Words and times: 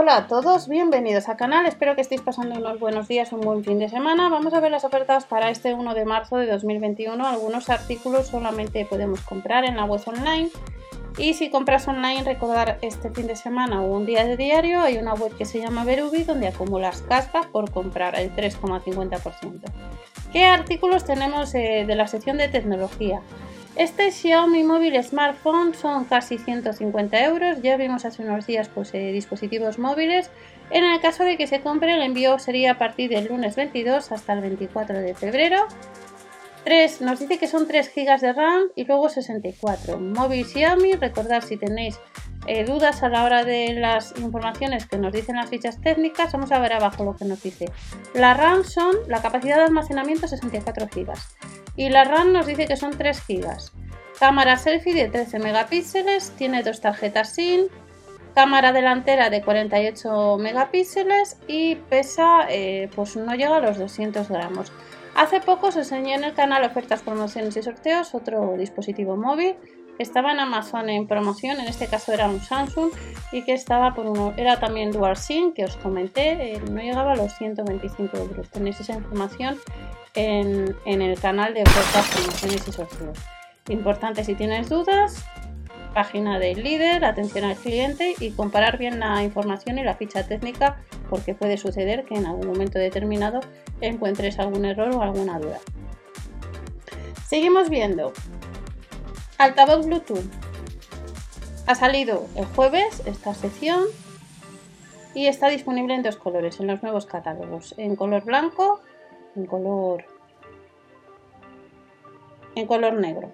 Hola 0.00 0.16
a 0.16 0.26
todos, 0.28 0.68
bienvenidos 0.68 1.28
al 1.28 1.36
canal, 1.36 1.66
espero 1.66 1.96
que 1.96 2.02
estéis 2.02 2.20
pasando 2.20 2.54
unos 2.54 2.78
buenos 2.78 3.08
días, 3.08 3.32
un 3.32 3.40
buen 3.40 3.64
fin 3.64 3.80
de 3.80 3.88
semana. 3.88 4.28
Vamos 4.28 4.54
a 4.54 4.60
ver 4.60 4.70
las 4.70 4.84
ofertas 4.84 5.24
para 5.24 5.50
este 5.50 5.74
1 5.74 5.92
de 5.92 6.04
marzo 6.04 6.36
de 6.36 6.46
2021. 6.46 7.26
Algunos 7.26 7.68
artículos 7.68 8.28
solamente 8.28 8.86
podemos 8.86 9.22
comprar 9.22 9.64
en 9.64 9.76
la 9.76 9.86
web 9.86 10.00
online. 10.06 10.50
Y 11.16 11.34
si 11.34 11.50
compras 11.50 11.88
online, 11.88 12.22
recordar 12.22 12.78
este 12.80 13.10
fin 13.10 13.26
de 13.26 13.34
semana 13.34 13.82
o 13.82 13.86
un 13.86 14.06
día 14.06 14.24
de 14.24 14.36
diario, 14.36 14.82
hay 14.82 14.98
una 14.98 15.14
web 15.14 15.36
que 15.36 15.44
se 15.44 15.58
llama 15.58 15.82
Verubi 15.82 16.22
donde 16.22 16.46
acumulas 16.46 17.02
cascas 17.02 17.46
por 17.46 17.72
comprar 17.72 18.14
el 18.14 18.32
3,50%. 18.36 19.62
¿Qué 20.32 20.44
artículos 20.44 21.06
tenemos 21.06 21.52
eh, 21.56 21.82
de 21.84 21.94
la 21.96 22.06
sección 22.06 22.36
de 22.36 22.46
tecnología? 22.46 23.20
Este 23.78 24.10
Xiaomi 24.10 24.64
móvil 24.64 25.00
smartphone 25.04 25.72
son 25.72 26.04
casi 26.04 26.36
150 26.36 27.22
euros. 27.22 27.62
Ya 27.62 27.76
vimos 27.76 28.04
hace 28.04 28.24
unos 28.24 28.44
días 28.44 28.68
pues, 28.68 28.92
eh, 28.92 29.12
dispositivos 29.12 29.78
móviles. 29.78 30.32
En 30.70 30.82
el 30.82 31.00
caso 31.00 31.22
de 31.22 31.36
que 31.36 31.46
se 31.46 31.60
compre, 31.60 31.94
el 31.94 32.02
envío 32.02 32.40
sería 32.40 32.72
a 32.72 32.78
partir 32.78 33.08
del 33.08 33.28
lunes 33.28 33.54
22 33.54 34.10
hasta 34.10 34.32
el 34.32 34.40
24 34.40 34.98
de 34.98 35.14
febrero. 35.14 35.68
3, 36.64 37.02
nos 37.02 37.20
dice 37.20 37.38
que 37.38 37.46
son 37.46 37.68
3 37.68 37.92
GB 37.94 38.20
de 38.20 38.32
RAM 38.32 38.62
y 38.74 38.84
luego 38.84 39.08
64. 39.08 40.00
Móvil 40.00 40.44
Xiaomi, 40.44 40.94
recordad 40.94 41.44
si 41.44 41.56
tenéis 41.56 42.00
eh, 42.48 42.64
dudas 42.64 43.04
a 43.04 43.08
la 43.08 43.22
hora 43.22 43.44
de 43.44 43.74
las 43.74 44.12
informaciones 44.18 44.86
que 44.86 44.98
nos 44.98 45.12
dicen 45.12 45.36
las 45.36 45.50
fichas 45.50 45.80
técnicas, 45.80 46.32
vamos 46.32 46.50
a 46.50 46.58
ver 46.58 46.72
abajo 46.72 47.04
lo 47.04 47.14
que 47.14 47.26
nos 47.26 47.40
dice. 47.44 47.66
La 48.12 48.34
RAM 48.34 48.64
son, 48.64 48.96
la 49.06 49.22
capacidad 49.22 49.58
de 49.58 49.62
almacenamiento 49.62 50.26
64 50.26 50.88
GB 50.92 51.12
y 51.78 51.90
la 51.90 52.02
RAM 52.02 52.32
nos 52.32 52.46
dice 52.46 52.66
que 52.66 52.76
son 52.76 52.90
3 52.90 53.22
GB. 53.28 53.46
Cámara 54.18 54.56
selfie 54.56 54.94
de 54.94 55.08
13 55.08 55.38
megapíxeles, 55.38 56.32
tiene 56.32 56.64
dos 56.64 56.80
tarjetas 56.80 57.32
SIM, 57.34 57.68
cámara 58.34 58.72
delantera 58.72 59.30
de 59.30 59.42
48 59.42 60.38
megapíxeles 60.40 61.38
y 61.46 61.76
pesa, 61.76 62.46
eh, 62.50 62.90
pues 62.96 63.16
no 63.16 63.32
llega 63.36 63.58
a 63.58 63.60
los 63.60 63.78
200 63.78 64.28
gramos. 64.28 64.72
Hace 65.14 65.40
poco 65.40 65.68
os 65.68 65.76
enseñé 65.76 66.16
en 66.16 66.24
el 66.24 66.34
canal 66.34 66.64
ofertas, 66.64 67.02
promociones 67.02 67.56
y 67.56 67.62
sorteos 67.62 68.12
otro 68.12 68.56
dispositivo 68.58 69.16
móvil 69.16 69.54
que 69.96 70.02
estaba 70.02 70.32
en 70.32 70.40
Amazon 70.40 70.88
en 70.88 71.06
promoción, 71.06 71.60
en 71.60 71.66
este 71.66 71.86
caso 71.86 72.12
era 72.12 72.28
un 72.28 72.40
Samsung 72.40 72.90
y 73.30 73.42
que 73.42 73.52
estaba 73.52 73.94
por 73.94 74.06
uno, 74.06 74.32
era 74.36 74.58
también 74.58 74.90
Dual 74.90 75.16
SIM 75.16 75.52
que 75.52 75.64
os 75.64 75.76
comenté, 75.76 76.54
eh, 76.54 76.60
no 76.70 76.80
llegaba 76.80 77.12
a 77.12 77.16
los 77.16 77.34
125 77.34 78.16
euros. 78.16 78.48
Tenéis 78.50 78.80
esa 78.80 78.94
información 78.94 79.58
en, 80.18 81.02
el 81.02 81.20
canal 81.20 81.54
de 81.54 81.62
ofertas, 81.62 82.08
promociones 82.08 82.66
y 82.66 82.72
sorteos. 82.72 83.18
Importante 83.68 84.24
si 84.24 84.34
tienes 84.34 84.68
dudas, 84.68 85.24
página 85.94 86.38
del 86.38 86.64
líder, 86.64 87.04
atención 87.04 87.44
al 87.44 87.56
cliente 87.56 88.14
y 88.18 88.32
comparar 88.32 88.78
bien 88.78 88.98
la 88.98 89.22
información 89.22 89.78
y 89.78 89.84
la 89.84 89.94
ficha 89.94 90.26
técnica 90.26 90.78
porque 91.08 91.34
puede 91.34 91.56
suceder 91.56 92.04
que 92.04 92.16
en 92.16 92.26
algún 92.26 92.48
momento 92.48 92.78
determinado 92.78 93.40
encuentres 93.80 94.38
algún 94.38 94.64
error 94.64 94.94
o 94.94 95.02
alguna 95.02 95.38
duda. 95.38 95.60
Seguimos 97.26 97.70
viendo. 97.70 98.12
Altavoz 99.38 99.86
Bluetooth. 99.86 100.24
Ha 101.66 101.74
salido 101.74 102.26
el 102.34 102.46
jueves 102.46 103.02
esta 103.06 103.34
sección 103.34 103.84
y 105.14 105.26
está 105.26 105.48
disponible 105.48 105.94
en 105.94 106.02
dos 106.02 106.16
colores 106.16 106.58
en 106.58 106.66
los 106.66 106.82
nuevos 106.82 107.06
catálogos, 107.06 107.74
en 107.76 107.94
color 107.94 108.24
blanco 108.24 108.80
en 109.38 109.46
color 109.46 110.04
en 112.54 112.66
color 112.66 112.94
negro. 112.94 113.32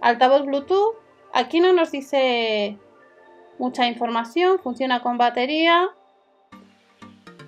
Altavoz 0.00 0.44
Bluetooth. 0.44 0.96
Aquí 1.32 1.60
no 1.60 1.72
nos 1.72 1.90
dice 1.90 2.76
mucha 3.58 3.86
información. 3.86 4.58
Funciona 4.58 5.00
con 5.00 5.16
batería. 5.16 5.88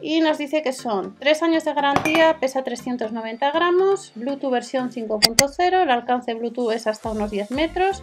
Y 0.01 0.21
nos 0.21 0.39
dice 0.39 0.63
que 0.63 0.73
son 0.73 1.17
3 1.19 1.43
años 1.43 1.65
de 1.65 1.73
garantía, 1.73 2.37
pesa 2.39 2.63
390 2.63 3.51
gramos, 3.51 4.13
Bluetooth 4.15 4.51
versión 4.51 4.91
5.0, 4.91 5.83
el 5.83 5.91
alcance 5.91 6.35
Bluetooth 6.35 6.70
es 6.73 6.86
hasta 6.86 7.11
unos 7.11 7.30
10 7.30 7.51
metros. 7.51 8.03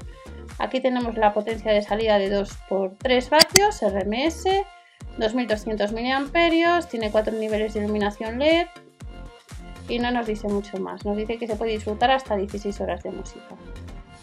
Aquí 0.57 0.81
tenemos 0.81 1.15
la 1.17 1.33
potencia 1.33 1.71
de 1.71 1.83
salida 1.83 2.17
de 2.17 2.31
2 2.31 2.49
por 2.67 2.95
3 2.97 3.29
vatios, 3.29 3.79
RMS, 3.81 4.43
2200 5.17 5.93
mAh, 5.93 6.81
tiene 6.89 7.11
4 7.11 7.33
niveles 7.37 7.75
de 7.75 7.81
iluminación 7.81 8.39
LED, 8.39 8.67
y 9.93 9.99
no 9.99 10.09
nos 10.09 10.25
dice 10.25 10.47
mucho 10.47 10.79
más. 10.79 11.05
Nos 11.05 11.15
dice 11.15 11.37
que 11.37 11.45
se 11.45 11.55
puede 11.55 11.73
disfrutar 11.73 12.09
hasta 12.09 12.35
16 12.35 12.81
horas 12.81 13.03
de 13.03 13.11
música. 13.11 13.55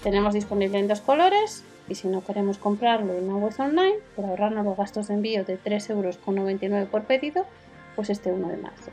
Tenemos 0.03 0.34
disponible 0.34 0.81
en 0.81 0.88
dos 0.88 1.00
colores 1.00 1.62
y 1.88 1.94
si 1.94 2.08
no 2.08 2.25
queremos 2.25 2.58
comprarlo 2.58 3.14
en 3.14 3.31
una 3.31 3.36
web 3.36 3.54
online, 3.56 3.94
por 4.16 4.25
ahorrarnos 4.25 4.64
los 4.64 4.76
gastos 4.76 5.06
de 5.06 5.14
envío 5.14 5.44
de 5.44 5.60
3,99 5.62 5.91
euros 5.91 6.88
por 6.88 7.04
pedido, 7.04 7.47
pues 7.94 8.10
este 8.10 8.32
1 8.32 8.48
de 8.48 8.56
marzo. 8.56 8.91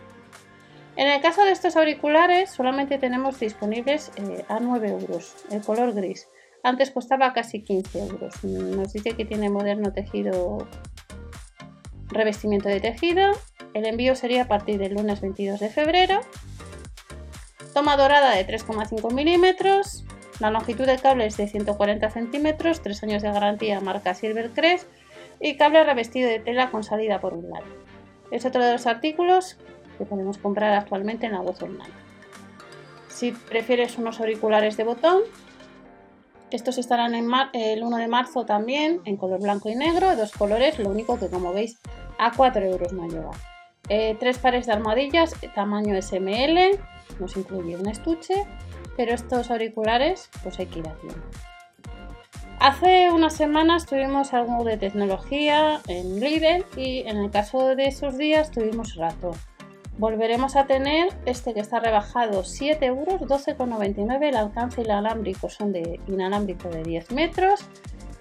En 0.95 1.07
el 1.07 1.19
caso 1.19 1.43
de 1.43 1.51
estos 1.51 1.75
auriculares 1.75 2.51
solamente 2.51 2.99
tenemos 2.99 3.39
disponibles 3.39 4.11
eh, 4.15 4.45
a 4.47 4.59
9 4.59 4.89
euros, 4.89 5.33
el 5.49 5.61
color 5.61 5.93
gris. 5.93 6.27
Antes 6.61 6.91
costaba 6.91 7.33
casi 7.33 7.63
15 7.63 7.99
euros. 8.07 8.43
Nos 8.43 8.93
dice 8.93 9.13
que 9.13 9.25
tiene 9.25 9.49
moderno 9.49 9.93
tejido, 9.93 10.67
revestimiento 12.09 12.69
de 12.69 12.81
tejido. 12.81 13.31
El 13.73 13.87
envío 13.87 14.15
sería 14.15 14.43
a 14.43 14.47
partir 14.47 14.77
del 14.77 14.93
lunes 14.93 15.21
22 15.21 15.59
de 15.59 15.69
febrero 15.69 16.21
Toma 17.77 17.95
dorada 17.95 18.31
de 18.31 18.47
3,5 18.47 19.13
milímetros. 19.13 20.03
La 20.39 20.49
longitud 20.49 20.87
del 20.87 20.99
cable 20.99 21.27
es 21.27 21.37
de 21.37 21.47
140 21.47 22.09
centímetros, 22.09 22.81
3 22.81 23.03
años 23.03 23.21
de 23.21 23.31
garantía 23.31 23.79
marca 23.81 24.15
Silvercrest 24.15 24.87
y 25.39 25.57
cable 25.57 25.83
revestido 25.83 26.27
de 26.27 26.39
tela 26.39 26.71
con 26.71 26.83
salida 26.83 27.21
por 27.21 27.35
un 27.35 27.51
lado. 27.51 27.67
Es 28.31 28.45
otro 28.45 28.65
de 28.65 28.71
los 28.71 28.87
artículos 28.87 29.57
que 29.99 30.05
podemos 30.05 30.39
comprar 30.39 30.73
actualmente 30.73 31.27
en 31.27 31.33
la 31.33 31.41
web 31.41 31.55
online. 31.61 31.93
Si 33.09 33.31
prefieres 33.31 33.99
unos 33.99 34.19
auriculares 34.19 34.75
de 34.75 34.83
botón, 34.83 35.21
estos 36.49 36.79
estarán 36.79 37.13
en 37.13 37.29
el 37.53 37.83
1 37.83 37.97
de 37.97 38.07
marzo 38.07 38.43
también 38.43 39.01
en 39.05 39.17
color 39.17 39.39
blanco 39.39 39.69
y 39.69 39.75
negro, 39.75 40.15
dos 40.15 40.31
colores, 40.31 40.79
lo 40.79 40.89
único 40.89 41.19
que 41.19 41.29
como 41.29 41.53
veis 41.53 41.77
a 42.17 42.31
4 42.35 42.59
euros 42.65 42.91
no 42.91 43.07
llega. 43.07 43.56
Eh, 43.89 44.17
tres 44.19 44.37
pares 44.37 44.65
de 44.65 44.73
almohadillas, 44.73 45.33
tamaño 45.55 45.95
SML, 46.01 46.77
nos 47.19 47.37
incluye 47.37 47.75
un 47.77 47.87
estuche, 47.87 48.45
pero 48.95 49.13
estos 49.13 49.49
auriculares 49.49 50.29
pues 50.43 50.59
hay 50.59 50.65
que 50.65 50.79
ir 50.79 50.87
haciendo. 50.87 51.21
Hace 52.59 53.11
unas 53.11 53.33
semanas 53.33 53.85
tuvimos 53.85 54.33
algo 54.33 54.63
de 54.63 54.77
tecnología 54.77 55.79
en 55.87 56.19
Lidl 56.19 56.65
y 56.75 57.01
en 57.01 57.17
el 57.17 57.29
caso 57.29 57.75
de 57.75 57.85
esos 57.85 58.17
días 58.17 58.49
tuvimos 58.49 58.95
rato. 58.95 59.31
Volveremos 59.99 60.55
a 60.55 60.65
tener 60.65 61.09
este 61.25 61.53
que 61.53 61.59
está 61.59 61.79
rebajado 61.79 62.43
7 62.43 62.85
euros, 62.85 63.21
12,99. 63.21 64.29
El 64.29 64.35
alcance 64.35 64.81
inalámbrico 64.81 65.49
son 65.49 65.71
de 65.71 65.99
inalámbrico 66.07 66.69
de 66.69 66.83
10 66.83 67.11
metros 67.11 67.61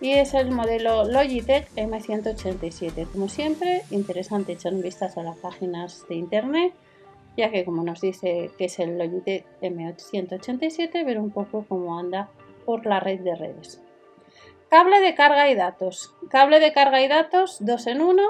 y 0.00 0.12
es 0.12 0.34
el 0.34 0.50
modelo 0.50 1.04
Logitech 1.04 1.70
M187. 1.74 3.10
Como 3.10 3.28
siempre, 3.28 3.82
interesante 3.90 4.52
echar 4.52 4.74
un 4.74 4.82
vistazo 4.82 5.20
a 5.20 5.24
las 5.24 5.36
páginas 5.38 6.06
de 6.08 6.16
internet 6.16 6.74
ya 7.36 7.50
que 7.50 7.64
como 7.64 7.82
nos 7.82 8.00
dice 8.00 8.50
que 8.56 8.64
es 8.64 8.78
el 8.78 8.98
Logitech 8.98 9.44
M187, 9.60 11.04
ver 11.04 11.18
un 11.18 11.30
poco 11.30 11.64
cómo 11.68 11.98
anda 11.98 12.28
por 12.64 12.86
la 12.86 13.00
red 13.00 13.20
de 13.20 13.34
redes. 13.34 13.80
Cable 14.68 15.00
de 15.00 15.14
carga 15.14 15.48
y 15.48 15.54
datos. 15.54 16.14
Cable 16.28 16.58
de 16.58 16.72
carga 16.72 17.00
y 17.02 17.08
datos 17.08 17.58
2 17.60 17.86
en 17.88 18.00
1 18.00 18.22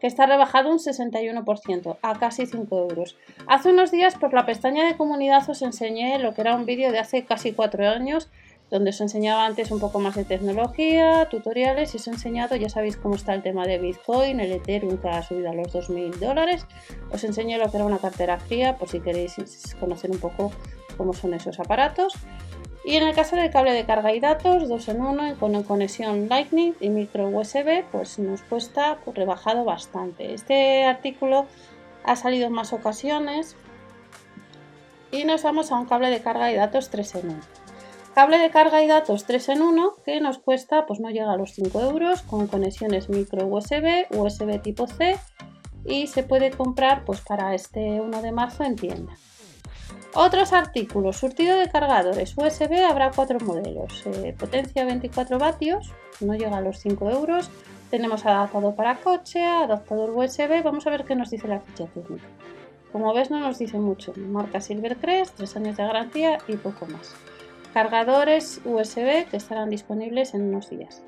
que 0.00 0.06
está 0.06 0.26
rebajado 0.26 0.70
un 0.70 0.78
61% 0.78 1.98
a 2.02 2.18
casi 2.20 2.46
5 2.46 2.78
euros. 2.78 3.16
Hace 3.48 3.70
unos 3.70 3.90
días 3.90 4.14
por 4.14 4.32
la 4.32 4.46
pestaña 4.46 4.86
de 4.86 4.96
comunidad 4.96 5.48
os 5.50 5.60
enseñé 5.60 6.20
lo 6.20 6.34
que 6.34 6.42
era 6.42 6.54
un 6.54 6.66
vídeo 6.66 6.92
de 6.92 7.00
hace 7.00 7.24
casi 7.24 7.52
4 7.52 7.88
años 7.88 8.30
donde 8.70 8.90
os 8.90 9.00
enseñaba 9.00 9.46
antes 9.46 9.70
un 9.70 9.80
poco 9.80 9.98
más 9.98 10.14
de 10.14 10.24
tecnología, 10.24 11.28
tutoriales 11.30 11.94
y 11.94 11.96
os 11.96 12.06
he 12.06 12.10
enseñado, 12.10 12.56
ya 12.56 12.68
sabéis 12.68 12.96
cómo 12.96 13.14
está 13.14 13.34
el 13.34 13.42
tema 13.42 13.66
de 13.66 13.78
Bitcoin, 13.78 14.40
el 14.40 14.52
Ethereum 14.52 14.98
que 14.98 15.08
ha 15.08 15.22
subido 15.22 15.50
a 15.50 15.54
los 15.54 15.68
2.000 15.68 16.16
dólares. 16.16 16.66
Os 17.10 17.24
enseño 17.24 17.58
lo 17.58 17.70
que 17.70 17.78
era 17.78 17.86
una 17.86 17.98
cartera 17.98 18.38
fría 18.38 18.76
por 18.76 18.88
si 18.88 19.00
queréis 19.00 19.36
conocer 19.80 20.10
un 20.10 20.18
poco 20.18 20.52
cómo 20.96 21.14
son 21.14 21.34
esos 21.34 21.58
aparatos. 21.60 22.14
Y 22.84 22.96
en 22.96 23.06
el 23.06 23.14
caso 23.14 23.36
del 23.36 23.50
cable 23.50 23.72
de 23.72 23.84
carga 23.84 24.14
y 24.14 24.20
datos, 24.20 24.68
2 24.68 24.88
en 24.88 25.02
1 25.02 25.34
con 25.38 25.62
conexión 25.62 26.28
Lightning 26.28 26.74
y 26.80 26.88
micro 26.88 27.28
USB, 27.28 27.84
pues 27.90 28.18
nos 28.18 28.42
cuesta 28.42 28.98
pues, 29.04 29.16
rebajado 29.16 29.64
bastante. 29.64 30.32
Este 30.32 30.84
artículo 30.84 31.46
ha 32.04 32.16
salido 32.16 32.46
en 32.46 32.52
más 32.52 32.72
ocasiones 32.72 33.56
y 35.10 35.24
nos 35.24 35.42
vamos 35.42 35.72
a 35.72 35.76
un 35.76 35.86
cable 35.86 36.10
de 36.10 36.22
carga 36.22 36.50
y 36.52 36.56
datos 36.56 36.88
3 36.90 37.14
en 37.16 37.28
1. 37.30 37.57
Cable 38.18 38.38
de 38.38 38.50
carga 38.50 38.82
y 38.82 38.88
datos 38.88 39.26
3 39.26 39.50
en 39.50 39.62
1 39.62 39.94
que 40.04 40.20
nos 40.20 40.38
cuesta, 40.38 40.86
pues 40.86 40.98
no 40.98 41.08
llega 41.08 41.32
a 41.32 41.36
los 41.36 41.52
5 41.52 41.80
euros, 41.82 42.22
con 42.22 42.48
conexiones 42.48 43.08
micro 43.08 43.46
USB, 43.46 44.08
USB 44.10 44.60
tipo 44.60 44.88
C 44.88 45.16
y 45.84 46.08
se 46.08 46.24
puede 46.24 46.50
comprar 46.50 47.04
pues 47.04 47.20
para 47.20 47.54
este 47.54 48.00
1 48.00 48.20
de 48.20 48.32
marzo 48.32 48.64
en 48.64 48.74
tienda. 48.74 49.12
Otros 50.14 50.52
artículos, 50.52 51.16
surtido 51.16 51.56
de 51.60 51.70
cargadores 51.70 52.34
USB 52.36 52.84
habrá 52.90 53.12
cuatro 53.12 53.38
modelos, 53.38 54.04
eh, 54.06 54.34
potencia 54.36 54.84
24 54.84 55.38
vatios, 55.38 55.92
no 56.18 56.34
llega 56.34 56.56
a 56.56 56.60
los 56.60 56.80
5 56.80 57.10
euros, 57.10 57.48
Tenemos 57.88 58.26
adaptador 58.26 58.74
para 58.74 58.96
coche, 58.96 59.44
adaptador 59.44 60.10
USB. 60.10 60.60
Vamos 60.64 60.88
a 60.88 60.90
ver 60.90 61.04
qué 61.04 61.14
nos 61.14 61.30
dice 61.30 61.46
la 61.46 61.60
ficha 61.60 61.86
técnica. 61.86 62.26
Como 62.90 63.14
ves 63.14 63.30
no 63.30 63.38
nos 63.38 63.58
dice 63.58 63.78
mucho. 63.78 64.12
Marca 64.16 64.60
Silvercrest, 64.60 65.36
3 65.36 65.56
años 65.56 65.76
de 65.76 65.84
garantía 65.84 66.38
y 66.48 66.56
poco 66.56 66.84
más. 66.86 67.14
Cargadores 67.74 68.60
USB 68.64 69.26
que 69.30 69.36
estarán 69.36 69.70
disponibles 69.70 70.34
en 70.34 70.42
unos 70.42 70.70
días. 70.70 71.02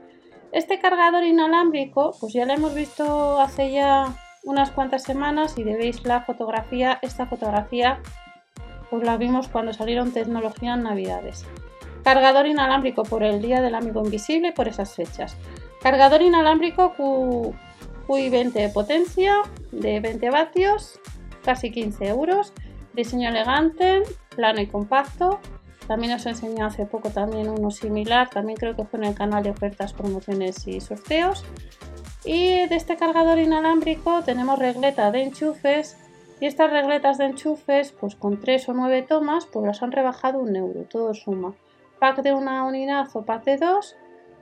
Este 0.53 0.79
cargador 0.81 1.25
inalámbrico, 1.25 2.17
pues 2.21 2.33
ya 2.33 2.45
lo 2.45 2.53
hemos 2.53 2.75
visto 2.75 3.41
hace 3.41 3.71
ya 3.71 4.15
unas 4.45 4.71
cuantas 4.71 5.03
semanas 5.03 5.57
y 5.57 5.65
veis 5.65 6.05
la 6.05 6.23
fotografía. 6.23 6.99
Esta 7.03 7.27
fotografía 7.27 8.01
pues 8.91 9.05
la 9.05 9.17
vimos 9.17 9.49
cuando 9.49 9.73
salieron 9.73 10.12
tecnología 10.12 10.75
en 10.75 10.83
navidades. 10.83 11.47
Cargador 12.03 12.47
inalámbrico 12.47 13.05
por 13.05 13.23
el 13.23 13.41
Día 13.41 13.61
del 13.61 13.75
Amigo 13.75 14.03
Invisible 14.05 14.53
por 14.53 14.69
esas 14.69 14.95
fechas. 14.95 15.37
Cargador 15.83 16.23
inalámbrico 16.23 16.95
QI20 18.09 18.53
de 18.53 18.69
potencia 18.71 19.43
de 19.71 20.01
20 20.01 20.31
vatios, 20.31 20.99
casi 21.45 21.71
15 21.71 22.09
euros. 22.09 22.53
Diseño 22.93 23.29
elegante, 23.29 24.03
plano 24.35 24.61
y 24.61 24.67
compacto. 24.67 25.39
También 25.87 26.12
os 26.12 26.27
he 26.27 26.31
enseñado 26.31 26.69
hace 26.69 26.87
poco 26.87 27.11
también 27.11 27.49
uno 27.49 27.71
similar, 27.71 28.31
también 28.31 28.56
creo 28.56 28.77
que 28.77 28.85
fue 28.85 28.99
en 29.00 29.06
el 29.06 29.15
canal 29.15 29.43
de 29.43 29.50
ofertas, 29.50 29.93
promociones 29.93 30.67
y 30.67 30.81
sorteos. 30.81 31.44
Y 32.25 32.67
de 32.67 32.77
este 32.77 32.97
cargador 32.97 33.38
inalámbrico 33.38 34.23
tenemos 34.23 34.59
regleta 34.59 35.11
de 35.11 35.23
enchufes 35.23 35.97
y 36.41 36.47
estas 36.47 36.71
regletas 36.71 37.19
de 37.19 37.27
enchufes, 37.27 37.93
pues 37.93 38.15
con 38.15 38.41
3 38.41 38.69
o 38.69 38.73
9 38.75 39.03
tomas, 39.03 39.47
pues 39.47 39.67
las 39.67 39.82
han 39.82 39.93
rebajado 39.93 40.38
un 40.38 40.55
euro, 40.55 40.85
todo 40.85 41.15
suma. 41.15 41.55
Pack 41.99 42.23
de 42.23 42.33
una 42.33 42.65
unidad 42.65 43.09
o 43.15 43.25
pack 43.25 43.44
de 43.44 43.56
dos, 43.59 43.97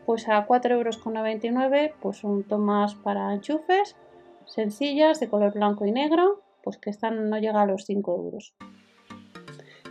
pues 0.07 0.29
a 0.29 0.47
4,99 0.47 0.73
euros, 0.73 1.97
pues 2.01 2.19
son 2.19 2.45
tomas 2.45 2.95
para 2.95 3.33
enchufes 3.35 3.97
sencillas 4.49 5.21
de 5.21 5.29
color 5.29 5.53
blanco 5.53 5.85
y 5.87 5.93
negro, 5.93 6.41
pues 6.63 6.79
que 6.79 6.91
están 6.91 7.31
no 7.31 7.39
llega 7.39 7.63
a 7.63 7.67
los 7.67 7.85
5 7.85 8.17
euros. 8.17 8.55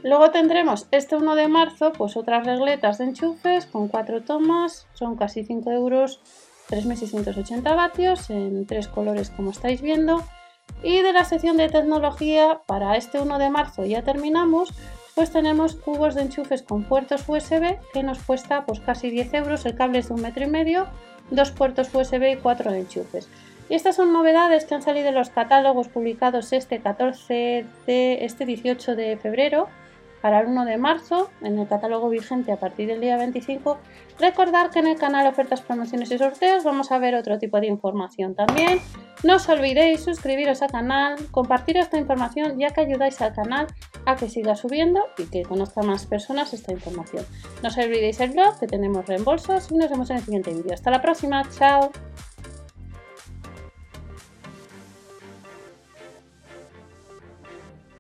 Luego 0.03 0.31
tendremos 0.31 0.87
este 0.91 1.15
1 1.15 1.35
de 1.35 1.47
marzo, 1.47 1.91
pues 1.91 2.17
otras 2.17 2.45
regletas 2.45 2.97
de 2.97 3.05
enchufes 3.05 3.65
con 3.65 3.87
4 3.87 4.21
tomas, 4.23 4.87
son 4.93 5.15
casi 5.17 5.43
5 5.43 5.71
euros 5.71 6.21
3680 6.67 7.73
vatios 7.75 8.29
en 8.29 8.65
tres 8.65 8.87
colores 8.87 9.29
como 9.29 9.51
estáis 9.51 9.81
viendo. 9.81 10.23
Y 10.83 11.01
de 11.01 11.13
la 11.13 11.25
sección 11.25 11.57
de 11.57 11.69
tecnología, 11.69 12.61
para 12.67 12.95
este 12.97 13.19
1 13.19 13.39
de 13.39 13.49
marzo 13.49 13.85
ya 13.85 14.03
terminamos, 14.03 14.73
pues 15.15 15.31
tenemos 15.31 15.75
cubos 15.75 16.13
de 16.13 16.23
enchufes 16.23 16.61
con 16.61 16.83
puertos 16.83 17.27
USB 17.27 17.77
que 17.91 18.03
nos 18.03 18.19
cuesta 18.19 18.65
pues 18.65 18.79
casi 18.79 19.09
10 19.09 19.33
euros, 19.33 19.65
el 19.65 19.75
cable 19.75 19.99
es 19.99 20.09
de 20.09 20.13
un 20.13 20.21
metro 20.21 20.43
y 20.43 20.47
medio, 20.47 20.87
dos 21.31 21.51
puertos 21.51 21.89
USB 21.93 22.33
y 22.33 22.37
cuatro 22.37 22.71
enchufes. 22.71 23.27
Y 23.69 23.73
estas 23.73 23.95
son 23.95 24.13
novedades 24.13 24.65
que 24.65 24.75
han 24.75 24.81
salido 24.81 25.09
en 25.09 25.15
los 25.15 25.29
catálogos 25.29 25.87
publicados 25.87 26.53
este 26.53 26.79
14 26.79 27.65
de 27.85 28.25
este 28.25 28.45
18 28.45 28.95
de 28.95 29.17
febrero 29.17 29.67
para 30.21 30.39
el 30.41 30.47
1 30.47 30.65
de 30.65 30.77
marzo 30.77 31.29
en 31.41 31.59
el 31.59 31.67
catálogo 31.67 32.09
vigente 32.09 32.51
a 32.51 32.57
partir 32.57 32.87
del 32.87 33.01
día 33.01 33.17
25. 33.17 33.77
Recordar 34.19 34.71
que 34.71 34.79
en 34.79 34.87
el 34.87 34.97
canal 34.97 35.27
Ofertas, 35.27 35.61
Promociones 35.61 36.11
y 36.11 36.17
Sorteos 36.17 36.63
vamos 36.63 36.91
a 36.91 36.97
ver 36.97 37.15
otro 37.15 37.37
tipo 37.37 37.59
de 37.59 37.67
información 37.67 38.35
también. 38.35 38.79
No 39.23 39.35
os 39.35 39.49
olvidéis 39.49 40.01
suscribiros 40.01 40.61
al 40.61 40.71
canal, 40.71 41.15
compartir 41.31 41.77
esta 41.77 41.97
información 41.97 42.59
ya 42.59 42.69
que 42.69 42.81
ayudáis 42.81 43.21
al 43.21 43.33
canal 43.33 43.67
a 44.05 44.15
que 44.15 44.29
siga 44.29 44.55
subiendo 44.55 45.01
y 45.17 45.25
que 45.25 45.43
conozca 45.43 45.81
más 45.81 46.05
personas 46.05 46.53
esta 46.53 46.71
información. 46.71 47.25
No 47.61 47.69
os 47.69 47.77
olvidéis 47.77 48.19
el 48.19 48.31
blog 48.31 48.59
que 48.59 48.67
tenemos 48.67 49.05
reembolsos 49.05 49.71
y 49.71 49.75
nos 49.75 49.89
vemos 49.89 50.09
en 50.09 50.17
el 50.17 50.23
siguiente 50.23 50.53
vídeo. 50.53 50.73
Hasta 50.73 50.91
la 50.91 51.01
próxima, 51.01 51.43
chao. 51.49 51.91